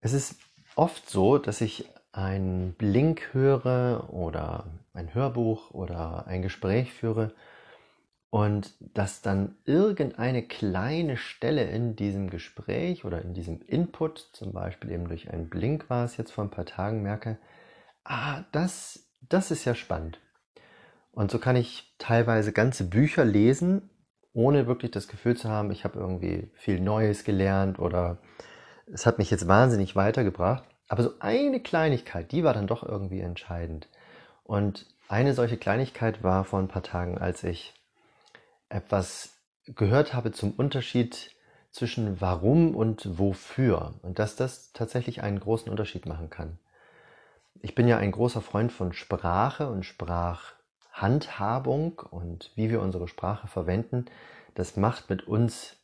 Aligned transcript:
Es 0.00 0.12
ist 0.12 0.36
oft 0.76 1.08
so, 1.10 1.38
dass 1.38 1.60
ich 1.60 1.88
einen 2.12 2.74
Blink 2.74 3.32
höre 3.32 4.12
oder 4.12 4.66
ein 4.92 5.12
Hörbuch 5.14 5.70
oder 5.72 6.26
ein 6.26 6.42
Gespräch 6.42 6.92
führe 6.92 7.34
und 8.30 8.74
dass 8.80 9.22
dann 9.22 9.56
irgendeine 9.64 10.42
kleine 10.42 11.16
Stelle 11.16 11.64
in 11.64 11.96
diesem 11.96 12.30
Gespräch 12.30 13.04
oder 13.04 13.22
in 13.22 13.34
diesem 13.34 13.60
Input, 13.62 14.18
zum 14.32 14.52
Beispiel 14.52 14.90
eben 14.90 15.08
durch 15.08 15.30
einen 15.30 15.48
Blink 15.48 15.88
war 15.88 16.04
es 16.04 16.16
jetzt 16.16 16.32
vor 16.32 16.44
ein 16.44 16.50
paar 16.50 16.66
Tagen, 16.66 17.02
merke, 17.02 17.38
ah, 18.04 18.44
das, 18.52 19.08
das 19.28 19.50
ist 19.50 19.64
ja 19.64 19.74
spannend. 19.74 20.20
Und 21.12 21.30
so 21.30 21.38
kann 21.38 21.56
ich 21.56 21.94
teilweise 21.98 22.52
ganze 22.52 22.84
Bücher 22.84 23.24
lesen, 23.24 23.90
ohne 24.32 24.66
wirklich 24.66 24.90
das 24.92 25.08
Gefühl 25.08 25.36
zu 25.36 25.48
haben, 25.48 25.70
ich 25.72 25.84
habe 25.84 25.98
irgendwie 25.98 26.50
viel 26.54 26.80
Neues 26.80 27.24
gelernt 27.24 27.78
oder 27.78 28.18
es 28.92 29.06
hat 29.06 29.18
mich 29.18 29.30
jetzt 29.30 29.48
wahnsinnig 29.48 29.96
weitergebracht. 29.96 30.64
Aber 30.88 31.02
so 31.02 31.14
eine 31.20 31.60
Kleinigkeit, 31.60 32.32
die 32.32 32.44
war 32.44 32.52
dann 32.54 32.66
doch 32.66 32.82
irgendwie 32.82 33.20
entscheidend. 33.20 33.88
Und 34.44 34.86
eine 35.08 35.34
solche 35.34 35.58
Kleinigkeit 35.58 36.22
war 36.22 36.44
vor 36.44 36.58
ein 36.58 36.68
paar 36.68 36.82
Tagen, 36.82 37.18
als 37.18 37.44
ich 37.44 37.74
etwas 38.68 39.36
gehört 39.66 40.14
habe 40.14 40.32
zum 40.32 40.52
Unterschied 40.52 41.32
zwischen 41.70 42.18
warum 42.20 42.74
und 42.74 43.18
wofür. 43.18 43.94
Und 44.02 44.18
dass 44.18 44.34
das 44.36 44.72
tatsächlich 44.72 45.22
einen 45.22 45.40
großen 45.40 45.70
Unterschied 45.70 46.06
machen 46.06 46.30
kann. 46.30 46.58
Ich 47.60 47.74
bin 47.74 47.86
ja 47.88 47.98
ein 47.98 48.12
großer 48.12 48.40
Freund 48.40 48.72
von 48.72 48.94
Sprache 48.94 49.68
und 49.68 49.84
Sprachhandhabung 49.84 51.98
und 51.98 52.52
wie 52.54 52.70
wir 52.70 52.80
unsere 52.80 53.08
Sprache 53.08 53.48
verwenden. 53.48 54.06
Das 54.54 54.76
macht 54.76 55.10
mit 55.10 55.28
uns 55.28 55.76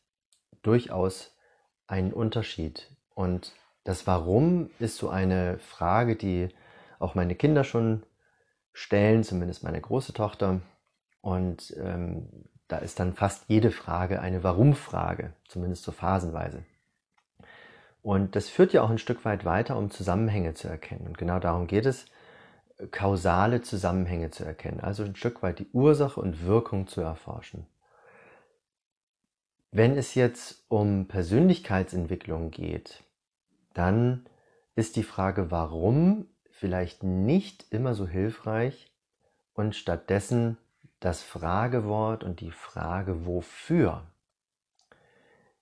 durchaus 0.63 1.34
einen 1.87 2.13
Unterschied. 2.13 2.91
Und 3.13 3.53
das 3.83 4.07
Warum 4.07 4.69
ist 4.79 4.97
so 4.97 5.09
eine 5.09 5.59
Frage, 5.59 6.15
die 6.15 6.49
auch 6.99 7.15
meine 7.15 7.35
Kinder 7.35 7.63
schon 7.63 8.03
stellen, 8.73 9.23
zumindest 9.23 9.63
meine 9.63 9.79
große 9.79 10.13
Tochter. 10.13 10.61
Und 11.21 11.75
ähm, 11.77 12.27
da 12.67 12.77
ist 12.77 12.99
dann 12.99 13.13
fast 13.13 13.45
jede 13.47 13.71
Frage 13.71 14.21
eine 14.21 14.43
Warum-Frage, 14.43 15.33
zumindest 15.47 15.83
so 15.83 15.91
phasenweise. 15.91 16.63
Und 18.01 18.35
das 18.35 18.49
führt 18.49 18.73
ja 18.73 18.83
auch 18.83 18.89
ein 18.89 18.97
Stück 18.97 19.25
weit 19.25 19.45
weiter, 19.45 19.77
um 19.77 19.89
Zusammenhänge 19.89 20.53
zu 20.53 20.67
erkennen. 20.67 21.07
Und 21.07 21.17
genau 21.17 21.39
darum 21.39 21.67
geht 21.67 21.85
es, 21.85 22.05
kausale 22.91 23.61
Zusammenhänge 23.61 24.31
zu 24.31 24.43
erkennen, 24.43 24.79
also 24.79 25.03
ein 25.03 25.15
Stück 25.15 25.41
weit 25.43 25.59
die 25.59 25.69
Ursache 25.71 26.19
und 26.19 26.45
Wirkung 26.45 26.87
zu 26.87 27.01
erforschen. 27.01 27.65
Wenn 29.75 29.97
es 29.97 30.15
jetzt 30.15 30.63
um 30.69 31.09
Persönlichkeitsentwicklung 31.09 32.49
geht, 32.49 33.03
dann 33.73 34.25
ist 34.73 34.95
die 34.95 35.03
Frage 35.03 35.51
warum 35.51 36.29
vielleicht 36.49 37.03
nicht 37.03 37.65
immer 37.71 37.93
so 37.93 38.07
hilfreich 38.07 38.89
und 39.53 39.75
stattdessen 39.75 40.57
das 41.01 41.23
Fragewort 41.23 42.23
und 42.23 42.39
die 42.39 42.51
Frage 42.51 43.25
wofür. 43.25 44.07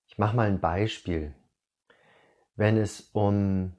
Ich 0.06 0.16
mache 0.16 0.36
mal 0.36 0.46
ein 0.46 0.60
Beispiel. 0.60 1.34
Wenn 2.54 2.76
es 2.76 3.10
um 3.14 3.72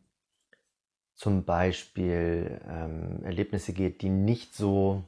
zum 1.14 1.46
Beispiel 1.46 2.60
ähm, 2.68 3.24
Erlebnisse 3.24 3.72
geht, 3.72 4.02
die 4.02 4.10
nicht 4.10 4.54
so 4.54 5.06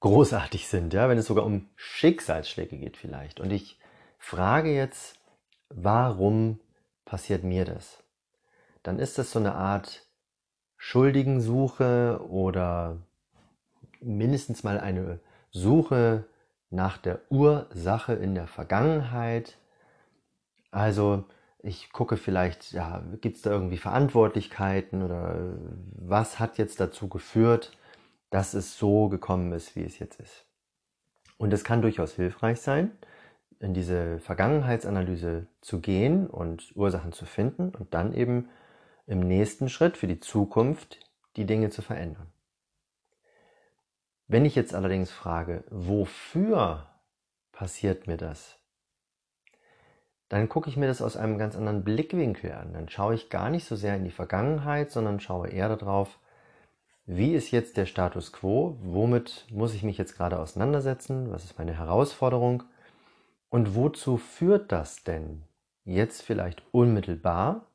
großartig 0.00 0.68
sind, 0.68 0.94
ja, 0.94 1.10
wenn 1.10 1.18
es 1.18 1.26
sogar 1.26 1.44
um 1.44 1.68
Schicksalsschläge 1.76 2.78
geht 2.78 2.96
vielleicht. 2.96 3.40
Und 3.40 3.50
ich 3.50 3.78
frage 4.18 4.74
jetzt, 4.74 5.18
warum 5.70 6.60
passiert 7.04 7.44
mir 7.44 7.64
das? 7.64 8.02
dann 8.88 8.98
ist 8.98 9.18
das 9.18 9.32
so 9.32 9.38
eine 9.38 9.54
Art 9.54 10.06
Schuldigensuche 10.78 12.20
oder 12.28 12.96
mindestens 14.00 14.64
mal 14.64 14.80
eine 14.80 15.20
Suche 15.50 16.24
nach 16.70 16.96
der 16.96 17.20
Ursache 17.30 18.14
in 18.14 18.34
der 18.34 18.46
Vergangenheit. 18.46 19.58
Also 20.70 21.24
ich 21.58 21.92
gucke 21.92 22.16
vielleicht, 22.16 22.72
ja, 22.72 23.02
gibt 23.20 23.36
es 23.36 23.42
da 23.42 23.50
irgendwie 23.50 23.76
Verantwortlichkeiten 23.76 25.02
oder 25.02 25.58
was 25.92 26.38
hat 26.38 26.56
jetzt 26.56 26.80
dazu 26.80 27.08
geführt, 27.08 27.76
dass 28.30 28.54
es 28.54 28.78
so 28.78 29.10
gekommen 29.10 29.52
ist, 29.52 29.76
wie 29.76 29.84
es 29.84 29.98
jetzt 29.98 30.18
ist. 30.18 30.46
Und 31.36 31.52
es 31.52 31.62
kann 31.62 31.82
durchaus 31.82 32.14
hilfreich 32.14 32.60
sein, 32.60 32.92
in 33.60 33.74
diese 33.74 34.18
Vergangenheitsanalyse 34.20 35.46
zu 35.60 35.80
gehen 35.80 36.26
und 36.28 36.74
Ursachen 36.76 37.12
zu 37.12 37.26
finden 37.26 37.74
und 37.74 37.94
dann 37.94 38.12
eben 38.12 38.48
im 39.06 39.20
nächsten 39.20 39.68
Schritt 39.68 39.96
für 39.96 40.06
die 40.06 40.20
Zukunft 40.20 41.00
die 41.36 41.46
Dinge 41.46 41.70
zu 41.70 41.82
verändern. 41.82 42.30
Wenn 44.26 44.44
ich 44.44 44.54
jetzt 44.54 44.74
allerdings 44.74 45.10
frage, 45.10 45.64
wofür 45.70 46.86
passiert 47.52 48.06
mir 48.06 48.18
das? 48.18 48.58
Dann 50.28 50.50
gucke 50.50 50.68
ich 50.68 50.76
mir 50.76 50.86
das 50.86 51.00
aus 51.00 51.16
einem 51.16 51.38
ganz 51.38 51.56
anderen 51.56 51.82
Blickwinkel 51.82 52.52
an. 52.52 52.74
Dann 52.74 52.90
schaue 52.90 53.14
ich 53.14 53.30
gar 53.30 53.48
nicht 53.48 53.64
so 53.64 53.74
sehr 53.74 53.96
in 53.96 54.04
die 54.04 54.10
Vergangenheit, 54.10 54.90
sondern 54.90 55.20
schaue 55.20 55.48
eher 55.48 55.74
darauf, 55.74 56.18
wie 57.06 57.34
ist 57.34 57.50
jetzt 57.50 57.78
der 57.78 57.86
Status 57.86 58.34
quo? 58.34 58.76
Womit 58.82 59.46
muss 59.50 59.72
ich 59.72 59.82
mich 59.82 59.96
jetzt 59.96 60.14
gerade 60.14 60.38
auseinandersetzen? 60.38 61.30
Was 61.30 61.44
ist 61.44 61.58
meine 61.58 61.72
Herausforderung? 61.72 62.64
Und 63.50 63.74
wozu 63.74 64.16
führt 64.16 64.72
das 64.72 65.04
denn 65.04 65.44
jetzt 65.84 66.22
vielleicht 66.22 66.62
unmittelbar 66.70 67.68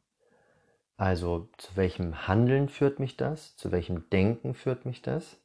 also 0.97 1.49
zu 1.57 1.75
welchem 1.75 2.27
Handeln 2.27 2.69
führt 2.69 2.99
mich 2.99 3.17
das? 3.17 3.55
Zu 3.57 3.71
welchem 3.71 4.09
Denken 4.09 4.53
führt 4.53 4.85
mich 4.85 5.01
das? 5.01 5.37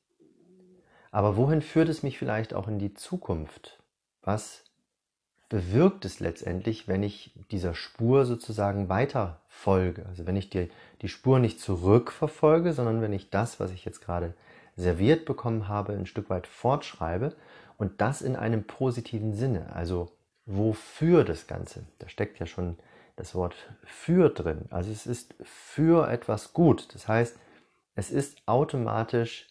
Aber 1.11 1.37
wohin 1.37 1.62
führt 1.62 1.88
es 1.88 2.03
mich 2.03 2.19
vielleicht 2.19 2.53
auch 2.53 2.69
in 2.69 2.78
die 2.78 2.94
Zukunft? 2.94 3.83
Was 4.22 4.65
bewirkt 5.49 6.05
es 6.05 6.21
letztendlich, 6.21 6.87
wenn 6.87 7.03
ich 7.03 7.33
dieser 7.50 7.75
Spur 7.75 8.27
sozusagen 8.27 8.91
weiter 8.91 9.41
folge? 9.49 10.05
Also 10.06 10.27
wenn 10.27 10.37
ich 10.37 10.50
die, 10.50 10.71
die 11.00 11.09
Spur 11.09 11.38
nicht 11.38 11.61
zurückverfolge, 11.61 12.75
sondern 12.75 13.00
wenn 13.00 13.15
ich 13.15 13.31
das, 13.31 13.59
was 13.59 13.72
ich 13.72 13.87
jetzt 13.87 14.00
gerade 14.00 14.34
serviert 14.77 15.25
bekommen 15.25 15.67
habe, 15.67 15.94
ein 15.94 16.06
Stück 16.06 16.28
weit 16.28 16.47
fortschreibe 16.47 17.34
und 17.78 18.00
das 18.03 18.21
in 18.21 18.37
einem 18.37 18.65
positiven 18.65 19.33
Sinne. 19.33 19.75
Also 19.75 20.12
wofür 20.49 21.25
das 21.25 21.47
Ganze? 21.47 21.85
Da 21.99 22.09
steckt 22.09 22.41
ja 22.41 22.47
schon 22.47 22.77
das 23.17 23.35
Wort 23.35 23.55
für 23.85 24.31
drin. 24.31 24.67
Also 24.71 24.91
es 24.91 25.07
ist 25.07 25.35
für 25.43 26.09
etwas 26.09 26.53
gut. 26.53 26.95
Das 26.95 27.07
heißt, 27.07 27.37
es 27.95 28.11
ist 28.11 28.43
automatisch, 28.47 29.47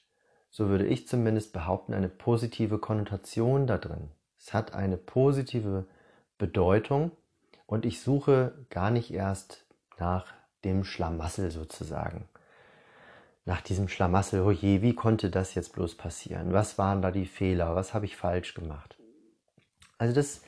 so 0.49 0.69
würde 0.69 0.87
ich 0.87 1.07
zumindest 1.07 1.53
behaupten, 1.53 1.93
eine 1.93 2.09
positive 2.09 2.79
Konnotation 2.79 3.67
da 3.67 3.77
drin. 3.77 4.09
Es 4.39 4.53
hat 4.53 4.73
eine 4.73 4.97
positive 4.97 5.85
Bedeutung 6.37 7.11
und 7.65 7.85
ich 7.85 8.01
suche 8.01 8.53
gar 8.69 8.89
nicht 8.89 9.11
erst 9.13 9.65
nach 9.99 10.33
dem 10.63 10.83
Schlamassel 10.83 11.51
sozusagen. 11.51 12.27
Nach 13.45 13.61
diesem 13.61 13.87
Schlamassel, 13.87 14.41
oh 14.41 14.51
je, 14.51 14.81
wie 14.81 14.95
konnte 14.95 15.29
das 15.29 15.53
jetzt 15.53 15.73
bloß 15.73 15.95
passieren? 15.95 16.53
Was 16.53 16.77
waren 16.77 17.01
da 17.01 17.11
die 17.11 17.25
Fehler? 17.25 17.75
Was 17.75 17.93
habe 17.93 18.05
ich 18.05 18.15
falsch 18.15 18.53
gemacht? 18.53 18.97
Also 19.97 20.13
das 20.13 20.41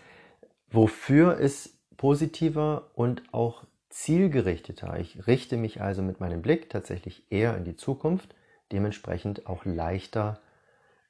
Wofür 0.71 1.37
ist 1.37 1.77
positiver 1.97 2.91
und 2.93 3.23
auch 3.33 3.65
zielgerichteter. 3.89 4.99
Ich 4.99 5.27
richte 5.27 5.57
mich 5.57 5.81
also 5.81 6.01
mit 6.01 6.19
meinem 6.19 6.41
Blick 6.41 6.69
tatsächlich 6.69 7.23
eher 7.31 7.57
in 7.57 7.63
die 7.63 7.75
Zukunft, 7.75 8.35
dementsprechend 8.71 9.47
auch 9.47 9.65
leichter 9.65 10.39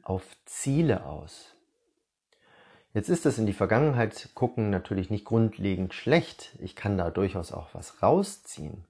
auf 0.02 0.25
Ziele 0.46 1.06
aus. 1.06 1.56
Jetzt 2.94 3.09
ist 3.09 3.25
es 3.25 3.38
in 3.38 3.46
die 3.46 3.53
Vergangenheit 3.53 4.30
gucken 4.34 4.70
natürlich 4.70 5.09
nicht 5.09 5.25
grundlegend 5.25 5.94
schlecht. 5.94 6.56
Ich 6.59 6.76
kann 6.76 6.97
da 6.97 7.12
durchaus 7.12 7.52
auch 7.52 7.68
was 7.74 8.02
rausziehen. 8.02 8.85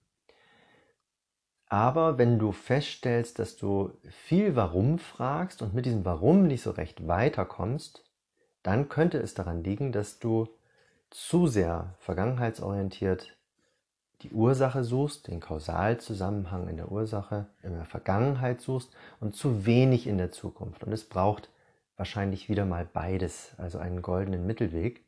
Aber 1.67 2.17
wenn 2.17 2.39
du 2.39 2.51
feststellst, 2.51 3.39
dass 3.39 3.57
du 3.57 3.91
viel 4.07 4.55
Warum 4.55 4.99
fragst 4.99 5.61
und 5.61 5.73
mit 5.73 5.85
diesem 5.85 6.05
Warum 6.05 6.47
nicht 6.47 6.61
so 6.61 6.71
recht 6.71 7.07
weiterkommst, 7.07 8.05
dann 8.63 8.89
könnte 8.89 9.19
es 9.19 9.33
daran 9.33 9.63
liegen, 9.63 9.91
dass 9.91 10.19
du 10.19 10.47
zu 11.09 11.47
sehr 11.47 11.95
vergangenheitsorientiert 11.99 13.35
die 14.21 14.31
Ursache 14.31 14.83
suchst, 14.83 15.27
den 15.27 15.39
Kausalzusammenhang 15.39 16.67
in 16.67 16.77
der 16.77 16.91
Ursache, 16.91 17.47
in 17.63 17.73
der 17.73 17.85
Vergangenheit 17.85 18.59
suchst 18.61 18.93
und 19.19 19.35
zu 19.35 19.65
wenig 19.65 20.07
in 20.07 20.17
der 20.17 20.31
Zukunft. 20.31 20.83
Und 20.83 20.91
es 20.91 21.07
braucht 21.07 21.49
wahrscheinlich 21.95 22.49
wieder 22.49 22.65
mal 22.65 22.85
beides, 22.85 23.53
also 23.57 23.77
einen 23.77 24.01
goldenen 24.01 24.45
Mittelweg. 24.45 25.05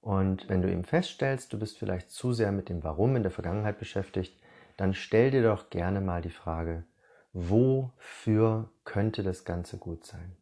Und 0.00 0.48
wenn 0.48 0.62
du 0.62 0.70
eben 0.70 0.84
feststellst, 0.84 1.52
du 1.52 1.58
bist 1.58 1.78
vielleicht 1.78 2.10
zu 2.10 2.32
sehr 2.32 2.52
mit 2.52 2.68
dem 2.68 2.84
Warum 2.84 3.16
in 3.16 3.22
der 3.22 3.32
Vergangenheit 3.32 3.78
beschäftigt, 3.78 4.40
dann 4.76 4.94
stell 4.94 5.30
dir 5.30 5.42
doch 5.42 5.68
gerne 5.68 6.00
mal 6.00 6.22
die 6.22 6.30
Frage, 6.30 6.84
wofür 7.32 8.70
könnte 8.84 9.22
das 9.22 9.44
Ganze 9.44 9.76
gut 9.76 10.06
sein? 10.06 10.36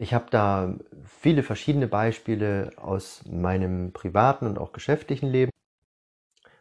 Ich 0.00 0.14
habe 0.14 0.28
da 0.30 0.76
viele 1.04 1.42
verschiedene 1.42 1.86
Beispiele 1.86 2.70
aus 2.76 3.22
meinem 3.30 3.92
privaten 3.92 4.46
und 4.46 4.58
auch 4.58 4.72
geschäftlichen 4.72 5.28
Leben. 5.28 5.50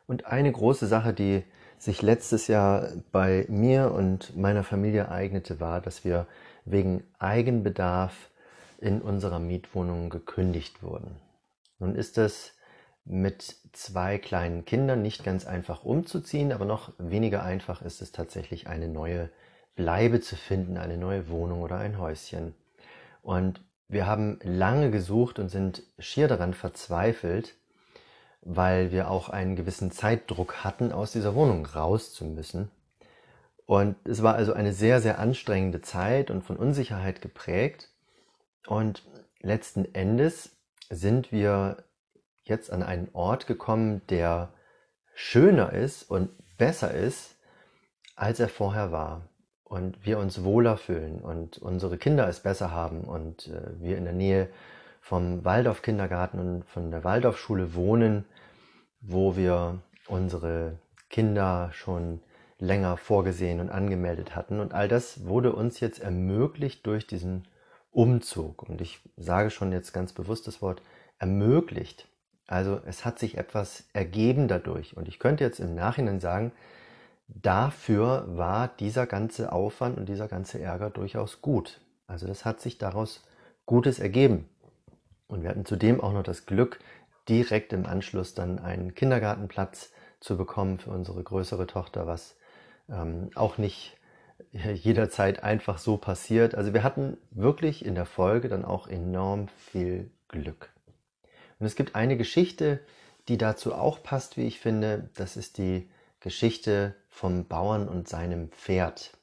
Und 0.07 0.25
eine 0.25 0.51
große 0.51 0.87
Sache, 0.87 1.13
die 1.13 1.45
sich 1.77 2.01
letztes 2.01 2.47
Jahr 2.47 2.89
bei 3.13 3.45
mir 3.47 3.93
und 3.93 4.35
meiner 4.35 4.65
Familie 4.65 5.09
eignete, 5.09 5.61
war, 5.61 5.79
dass 5.79 6.03
wir 6.03 6.27
wegen 6.65 7.05
Eigenbedarf 7.17 8.29
in 8.77 9.01
unserer 9.01 9.39
Mietwohnung 9.39 10.09
gekündigt 10.09 10.83
wurden. 10.83 11.15
Nun 11.79 11.95
ist 11.95 12.17
es 12.17 12.57
mit 13.05 13.55
zwei 13.71 14.17
kleinen 14.17 14.65
Kindern 14.65 15.01
nicht 15.01 15.23
ganz 15.23 15.47
einfach 15.47 15.85
umzuziehen, 15.85 16.51
aber 16.51 16.65
noch 16.65 16.91
weniger 16.97 17.41
einfach 17.43 17.81
ist 17.83 18.01
es 18.01 18.11
tatsächlich 18.11 18.67
eine 18.67 18.89
neue 18.89 19.29
Bleibe 19.77 20.19
zu 20.19 20.35
finden, 20.35 20.75
eine 20.77 20.97
neue 20.97 21.29
Wohnung 21.29 21.61
oder 21.61 21.77
ein 21.77 21.97
Häuschen. 21.97 22.53
Und 23.21 23.61
wir 23.87 24.05
haben 24.05 24.39
lange 24.43 24.91
gesucht 24.91 25.39
und 25.39 25.49
sind 25.49 25.83
schier 25.97 26.27
daran 26.27 26.53
verzweifelt, 26.53 27.55
weil 28.41 28.91
wir 28.91 29.09
auch 29.09 29.29
einen 29.29 29.55
gewissen 29.55 29.91
Zeitdruck 29.91 30.63
hatten, 30.63 30.91
aus 30.91 31.11
dieser 31.11 31.35
Wohnung 31.35 31.65
raus 31.65 32.13
zu 32.13 32.25
müssen. 32.25 32.71
Und 33.65 33.95
es 34.07 34.23
war 34.23 34.35
also 34.35 34.53
eine 34.53 34.73
sehr, 34.73 35.01
sehr 35.01 35.19
anstrengende 35.19 35.81
Zeit 35.81 36.31
und 36.31 36.43
von 36.43 36.57
Unsicherheit 36.57 37.21
geprägt. 37.21 37.89
Und 38.67 39.05
letzten 39.41 39.93
Endes 39.93 40.57
sind 40.89 41.31
wir 41.31 41.83
jetzt 42.43 42.71
an 42.71 42.81
einen 42.81 43.09
Ort 43.13 43.45
gekommen, 43.45 44.01
der 44.09 44.53
schöner 45.13 45.73
ist 45.73 46.03
und 46.09 46.29
besser 46.57 46.93
ist, 46.93 47.35
als 48.15 48.39
er 48.39 48.49
vorher 48.49 48.91
war. 48.91 49.29
Und 49.69 50.05
wir 50.05 50.19
uns 50.19 50.43
wohler 50.43 50.77
fühlen 50.77 51.19
und 51.19 51.59
unsere 51.59 51.97
Kinder 51.97 52.27
es 52.27 52.41
besser 52.41 52.71
haben 52.71 53.01
und 53.01 53.47
äh, 53.47 53.79
wir 53.79 53.97
in 53.97 54.03
der 54.03 54.13
Nähe 54.13 54.49
vom 54.99 55.45
Waldorf-Kindergarten 55.45 56.39
und 56.39 56.65
von 56.65 56.91
der 56.91 57.03
Waldorfschule 57.03 57.75
wohnen, 57.75 58.25
wo 58.99 59.35
wir 59.37 59.79
unsere 60.07 60.73
Kinder 61.09 61.69
schon 61.71 62.19
länger 62.57 62.97
vorgesehen 62.97 63.59
und 63.59 63.69
angemeldet 63.69 64.35
hatten. 64.35 64.59
Und 64.59 64.73
all 64.73 64.87
das 64.87 65.25
wurde 65.25 65.53
uns 65.53 65.79
jetzt 65.79 65.99
ermöglicht 65.99 66.85
durch 66.85 67.07
diesen 67.07 67.47
Umzug. 67.91 68.63
Und 68.63 68.81
ich 68.81 68.99
sage 69.17 69.49
schon 69.49 69.71
jetzt 69.71 69.93
ganz 69.93 70.13
bewusst 70.13 70.47
das 70.47 70.61
Wort 70.61 70.81
ermöglicht. 71.19 72.07
Also 72.47 72.81
es 72.85 73.05
hat 73.05 73.19
sich 73.19 73.37
etwas 73.37 73.85
ergeben 73.93 74.47
dadurch. 74.47 74.97
Und 74.97 75.07
ich 75.07 75.19
könnte 75.19 75.43
jetzt 75.43 75.59
im 75.59 75.75
Nachhinein 75.75 76.19
sagen, 76.19 76.51
dafür 77.29 78.25
war 78.27 78.67
dieser 78.67 79.05
ganze 79.05 79.51
Aufwand 79.51 79.97
und 79.97 80.09
dieser 80.09 80.27
ganze 80.27 80.59
Ärger 80.59 80.89
durchaus 80.89 81.41
gut. 81.41 81.79
Also 82.07 82.27
das 82.27 82.45
hat 82.45 82.59
sich 82.59 82.77
daraus 82.77 83.23
Gutes 83.65 83.99
ergeben. 83.99 84.49
Und 85.27 85.43
wir 85.43 85.49
hatten 85.49 85.65
zudem 85.65 86.01
auch 86.01 86.11
noch 86.11 86.23
das 86.23 86.45
Glück, 86.45 86.79
direkt 87.27 87.71
im 87.71 87.85
Anschluss 87.85 88.33
dann 88.33 88.57
einen 88.57 88.95
Kindergartenplatz 88.95 89.91
zu 90.19 90.35
bekommen 90.35 90.79
für 90.79 90.89
unsere 90.89 91.23
größere 91.23 91.67
Tochter, 91.67 92.07
was 92.07 92.35
ähm, 92.89 93.29
auch 93.35 93.57
nicht 93.59 93.95
jederzeit 94.51 95.43
einfach 95.43 95.77
so 95.77 95.97
passiert. 95.97 96.55
Also 96.55 96.73
wir 96.73 96.83
hatten 96.83 97.17
wirklich 97.31 97.85
in 97.85 97.95
der 97.95 98.05
Folge 98.05 98.49
dann 98.49 98.65
auch 98.65 98.87
enorm 98.87 99.47
viel 99.49 100.09
Glück. 100.27 100.69
Und 101.59 101.65
es 101.65 101.75
gibt 101.75 101.95
eine 101.95 102.17
Geschichte, 102.17 102.79
die 103.27 103.37
dazu 103.37 103.75
auch 103.75 104.01
passt, 104.01 104.37
wie 104.37 104.47
ich 104.47 104.59
finde. 104.59 105.09
Das 105.15 105.37
ist 105.37 105.57
die 105.57 105.89
Geschichte 106.19 106.95
vom 107.19 107.49
Bauern 107.49 107.89
und 107.89 108.07
seinem 108.07 108.49
Pferd. 108.49 109.17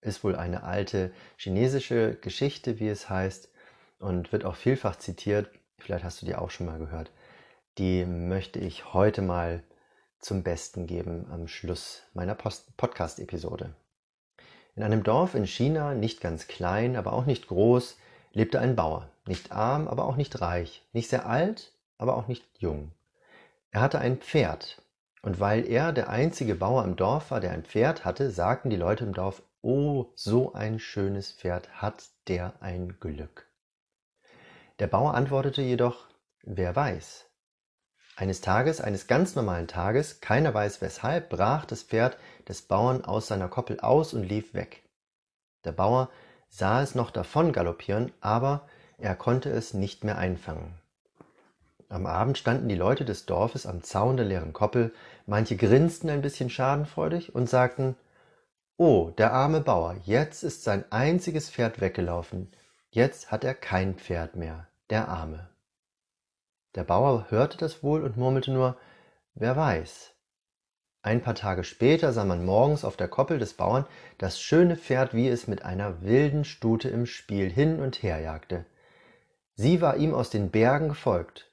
Ist 0.00 0.24
wohl 0.24 0.36
eine 0.36 0.62
alte 0.62 1.12
chinesische 1.36 2.14
Geschichte, 2.14 2.80
wie 2.80 2.88
es 2.88 3.10
heißt, 3.10 3.50
und 3.98 4.32
wird 4.32 4.46
auch 4.46 4.56
vielfach 4.56 4.96
zitiert. 4.96 5.50
Vielleicht 5.78 6.02
hast 6.02 6.22
du 6.22 6.26
die 6.26 6.34
auch 6.34 6.50
schon 6.50 6.64
mal 6.64 6.78
gehört. 6.78 7.10
Die 7.76 8.06
möchte 8.06 8.58
ich 8.58 8.94
heute 8.94 9.20
mal 9.20 9.62
zum 10.18 10.44
Besten 10.44 10.86
geben 10.86 11.26
am 11.30 11.46
Schluss 11.46 12.04
meiner 12.14 12.34
Podcast-Episode. 12.34 13.74
In 14.74 14.82
einem 14.82 15.02
Dorf 15.02 15.34
in 15.34 15.46
China, 15.46 15.92
nicht 15.92 16.22
ganz 16.22 16.48
klein, 16.48 16.96
aber 16.96 17.12
auch 17.12 17.26
nicht 17.26 17.48
groß, 17.48 17.98
lebte 18.32 18.60
ein 18.60 18.76
Bauer, 18.76 19.10
nicht 19.26 19.52
arm, 19.52 19.88
aber 19.88 20.06
auch 20.06 20.16
nicht 20.16 20.40
reich, 20.40 20.82
nicht 20.94 21.10
sehr 21.10 21.26
alt, 21.26 21.74
aber 21.98 22.16
auch 22.16 22.28
nicht 22.28 22.46
jung. 22.58 22.92
Er 23.72 23.82
hatte 23.82 23.98
ein 23.98 24.16
Pferd, 24.16 24.80
und 25.26 25.40
weil 25.40 25.68
er 25.68 25.92
der 25.92 26.08
einzige 26.08 26.54
Bauer 26.54 26.84
im 26.84 26.94
Dorf 26.94 27.32
war, 27.32 27.40
der 27.40 27.50
ein 27.50 27.64
Pferd 27.64 28.04
hatte, 28.04 28.30
sagten 28.30 28.70
die 28.70 28.76
Leute 28.76 29.02
im 29.02 29.12
Dorf, 29.12 29.42
oh, 29.60 30.12
so 30.14 30.52
ein 30.52 30.78
schönes 30.78 31.32
Pferd 31.32 31.68
hat 31.82 32.04
der 32.28 32.54
ein 32.60 33.00
Glück. 33.00 33.50
Der 34.78 34.86
Bauer 34.86 35.14
antwortete 35.14 35.62
jedoch, 35.62 36.06
wer 36.44 36.76
weiß. 36.76 37.26
Eines 38.14 38.40
Tages, 38.40 38.80
eines 38.80 39.08
ganz 39.08 39.34
normalen 39.34 39.66
Tages, 39.66 40.20
keiner 40.20 40.54
weiß 40.54 40.80
weshalb, 40.80 41.28
brach 41.28 41.64
das 41.64 41.82
Pferd 41.82 42.18
des 42.48 42.62
Bauern 42.62 43.04
aus 43.04 43.26
seiner 43.26 43.48
Koppel 43.48 43.80
aus 43.80 44.14
und 44.14 44.22
lief 44.22 44.54
weg. 44.54 44.88
Der 45.64 45.72
Bauer 45.72 46.08
sah 46.50 46.82
es 46.82 46.94
noch 46.94 47.10
davon 47.10 47.52
galoppieren, 47.52 48.12
aber 48.20 48.68
er 48.96 49.16
konnte 49.16 49.50
es 49.50 49.74
nicht 49.74 50.04
mehr 50.04 50.18
einfangen. 50.18 50.78
Am 51.88 52.06
Abend 52.06 52.36
standen 52.36 52.68
die 52.68 52.74
Leute 52.74 53.04
des 53.04 53.26
Dorfes 53.26 53.66
am 53.66 53.82
Zaun 53.82 54.16
der 54.16 54.26
leeren 54.26 54.52
Koppel, 54.52 54.92
manche 55.26 55.56
grinsten 55.56 56.10
ein 56.10 56.22
bisschen 56.22 56.50
schadenfreudig 56.50 57.34
und 57.34 57.48
sagten 57.48 57.96
Oh, 58.76 59.10
der 59.16 59.32
arme 59.32 59.60
Bauer, 59.60 59.96
jetzt 60.04 60.42
ist 60.42 60.64
sein 60.64 60.84
einziges 60.90 61.48
Pferd 61.48 61.80
weggelaufen, 61.80 62.52
jetzt 62.90 63.30
hat 63.30 63.44
er 63.44 63.54
kein 63.54 63.94
Pferd 63.94 64.36
mehr, 64.36 64.66
der 64.90 65.08
Arme. 65.08 65.48
Der 66.74 66.84
Bauer 66.84 67.26
hörte 67.30 67.56
das 67.56 67.82
wohl 67.82 68.02
und 68.02 68.16
murmelte 68.16 68.52
nur 68.52 68.76
Wer 69.34 69.56
weiß. 69.56 70.12
Ein 71.02 71.22
paar 71.22 71.36
Tage 71.36 71.62
später 71.62 72.12
sah 72.12 72.24
man 72.24 72.44
morgens 72.44 72.84
auf 72.84 72.96
der 72.96 73.06
Koppel 73.06 73.38
des 73.38 73.54
Bauern 73.54 73.86
das 74.18 74.40
schöne 74.40 74.76
Pferd, 74.76 75.14
wie 75.14 75.28
es 75.28 75.46
mit 75.46 75.64
einer 75.64 76.02
wilden 76.02 76.44
Stute 76.44 76.88
im 76.88 77.06
Spiel 77.06 77.48
hin 77.48 77.80
und 77.80 78.02
her 78.02 78.18
jagte. 78.18 78.66
Sie 79.54 79.80
war 79.80 79.96
ihm 79.96 80.14
aus 80.14 80.30
den 80.30 80.50
Bergen 80.50 80.88
gefolgt. 80.88 81.50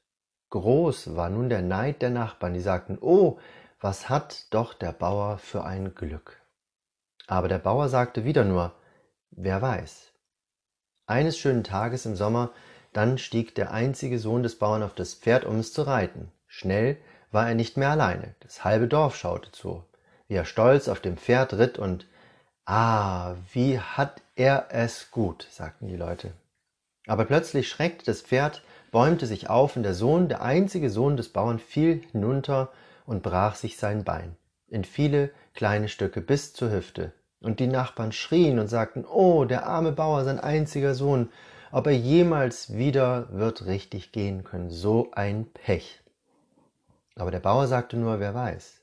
Groß 0.53 1.15
war 1.15 1.31
nun 1.31 1.49
der 1.49 1.63
Neid 1.63 2.03
der 2.03 2.11
Nachbarn, 2.11 2.53
die 2.53 2.59
sagten, 2.59 2.99
oh, 3.01 3.39
was 3.81 4.07
hat 4.07 4.45
doch 4.51 4.75
der 4.75 4.91
Bauer 4.91 5.39
für 5.39 5.63
ein 5.63 5.95
Glück. 5.95 6.43
Aber 7.25 7.47
der 7.47 7.57
Bauer 7.57 7.89
sagte 7.89 8.23
wieder 8.23 8.43
nur, 8.43 8.71
wer 9.31 9.63
weiß. 9.63 10.11
Eines 11.07 11.39
schönen 11.39 11.63
Tages 11.63 12.05
im 12.05 12.15
Sommer, 12.15 12.51
dann 12.91 13.17
stieg 13.17 13.55
der 13.55 13.71
einzige 13.71 14.19
Sohn 14.19 14.43
des 14.43 14.59
Bauern 14.59 14.83
auf 14.83 14.93
das 14.93 15.15
Pferd, 15.15 15.43
um 15.43 15.57
es 15.57 15.73
zu 15.73 15.81
reiten. 15.81 16.31
Schnell 16.45 16.97
war 17.31 17.47
er 17.47 17.55
nicht 17.55 17.75
mehr 17.75 17.89
alleine. 17.89 18.35
Das 18.41 18.63
halbe 18.63 18.87
Dorf 18.87 19.15
schaute 19.15 19.51
zu, 19.51 19.83
wie 20.27 20.35
er 20.35 20.45
stolz 20.45 20.87
auf 20.87 20.99
dem 20.99 21.17
Pferd 21.17 21.53
ritt 21.53 21.79
und 21.79 22.05
Ah, 22.65 23.33
wie 23.53 23.79
hat 23.79 24.21
er 24.35 24.67
es 24.69 25.09
gut, 25.09 25.47
sagten 25.49 25.87
die 25.87 25.97
Leute. 25.97 26.31
Aber 27.07 27.25
plötzlich 27.25 27.67
schreckte 27.67 28.05
das 28.05 28.21
Pferd, 28.21 28.61
bäumte 28.93 29.25
sich 29.25 29.49
auf 29.49 29.75
und 29.75 29.83
der 29.83 29.93
Sohn, 29.93 30.29
der 30.29 30.41
einzige 30.41 30.89
Sohn 30.89 31.17
des 31.17 31.27
Bauern, 31.27 31.59
fiel 31.59 32.01
hinunter 32.13 32.71
und 33.05 33.23
brach 33.23 33.55
sich 33.55 33.75
sein 33.75 34.05
Bein 34.05 34.37
in 34.73 34.83
viele 34.83 35.29
kleine 35.53 35.87
Stücke 35.87 36.19
bis 36.19 36.53
zur 36.53 36.71
Hüfte. 36.71 37.13
Und 37.41 37.59
die 37.59 37.67
Nachbarn 37.67 38.11
schrien 38.11 38.57
und 38.57 38.67
sagten, 38.67 39.05
oh, 39.05 39.45
der 39.45 39.67
arme 39.67 39.91
Bauer, 39.91 40.23
sein 40.23 40.39
einziger 40.39 40.95
Sohn, 40.95 41.29
ob 41.71 41.87
er 41.87 41.93
jemals 41.93 42.73
wieder 42.73 43.27
wird 43.31 43.65
richtig 43.65 44.11
gehen 44.11 44.43
können, 44.43 44.71
so 44.71 45.11
ein 45.11 45.45
Pech. 45.53 46.01
Aber 47.15 47.29
der 47.29 47.39
Bauer 47.39 47.67
sagte 47.67 47.97
nur, 47.97 48.19
wer 48.19 48.33
weiß. 48.33 48.79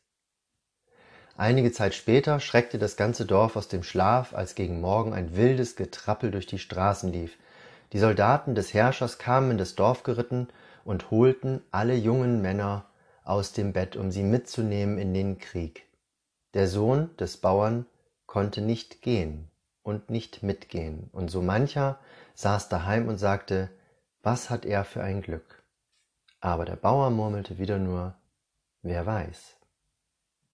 Einige 1.37 1.73
Zeit 1.73 1.95
später 1.95 2.38
schreckte 2.38 2.79
das 2.79 2.97
ganze 2.97 3.25
Dorf 3.25 3.57
aus 3.57 3.69
dem 3.69 3.83
Schlaf, 3.83 4.35
als 4.35 4.55
gegen 4.55 4.81
Morgen 4.81 5.12
ein 5.14 5.37
wildes 5.37 5.75
Getrappel 5.75 6.31
durch 6.31 6.47
die 6.47 6.59
Straßen 6.59 7.12
lief. 7.12 7.37
Die 7.92 7.99
Soldaten 7.99 8.54
des 8.54 8.73
Herrschers 8.73 9.18
kamen 9.18 9.52
in 9.52 9.59
das 9.59 9.75
Dorf 9.75 10.02
geritten 10.02 10.49
und 10.85 11.11
holten 11.11 11.62
alle 11.70 11.94
jungen 11.94 12.40
Männer 12.40 12.87
aus 13.25 13.52
dem 13.52 13.73
Bett, 13.73 13.97
um 13.97 14.11
sie 14.11 14.23
mitzunehmen 14.23 14.99
in 14.99 15.12
den 15.12 15.38
Krieg. 15.38 15.87
Der 16.54 16.68
Sohn 16.68 17.16
des 17.16 17.37
Bauern 17.37 17.87
konnte 18.26 18.61
nicht 18.61 19.02
gehen 19.02 19.50
und 19.82 20.11
nicht 20.11 20.42
mitgehen, 20.42 21.11
und 21.12 21.30
so 21.30 21.42
mancher 21.42 21.99
saß 22.35 22.68
daheim 22.68 23.09
und 23.09 23.18
sagte, 23.18 23.70
was 24.23 24.50
hat 24.50 24.64
er 24.64 24.85
für 24.85 25.02
ein 25.02 25.23
Glück. 25.23 25.62
Aber 26.40 26.64
der 26.64 26.76
Bauer 26.76 27.11
murmelte 27.11 27.59
wieder 27.59 27.78
nur, 27.78 28.14
Wer 28.82 29.04
weiß. 29.04 29.60